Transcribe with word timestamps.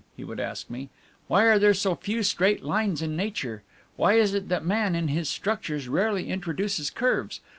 he 0.17 0.23
would 0.23 0.39
ask 0.39 0.67
me. 0.67 0.89
"Why 1.27 1.43
are 1.43 1.59
there 1.59 1.75
so 1.75 1.93
few 1.93 2.23
straight 2.23 2.63
lines 2.63 3.03
in 3.03 3.15
nature? 3.15 3.61
Why 3.97 4.13
is 4.13 4.33
it 4.33 4.49
that 4.49 4.65
man, 4.65 4.95
in 4.95 5.09
his 5.09 5.29
structures, 5.29 5.87
rarely 5.87 6.27
introduces 6.31 6.89
curves? 6.89 7.39